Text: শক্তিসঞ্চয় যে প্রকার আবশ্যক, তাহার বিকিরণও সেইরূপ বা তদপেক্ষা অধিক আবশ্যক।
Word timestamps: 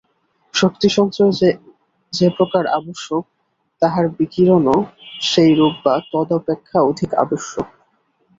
শক্তিসঞ্চয় 0.53 1.31
যে 2.13 2.27
প্রকার 2.37 2.63
আবশ্যক, 2.79 3.23
তাহার 3.81 4.05
বিকিরণও 4.17 4.77
সেইরূপ 5.21 5.73
বা 5.85 5.93
তদপেক্ষা 6.11 6.79
অধিক 6.89 7.11
আবশ্যক। 7.15 7.67